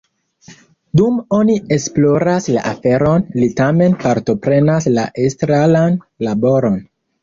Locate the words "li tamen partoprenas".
3.39-4.93